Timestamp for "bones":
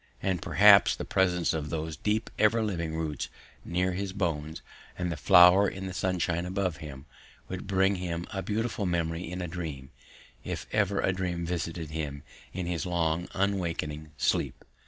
4.13-4.63